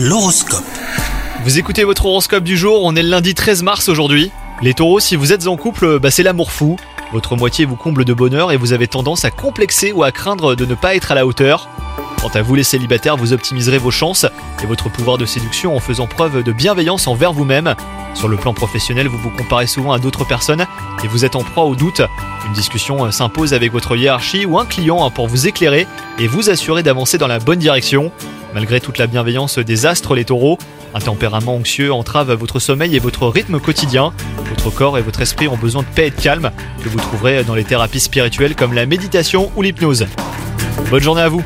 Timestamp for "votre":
1.82-2.06, 7.12-7.34, 14.66-14.88, 23.72-23.96, 32.32-32.58, 32.98-33.26, 34.48-34.70, 35.02-35.20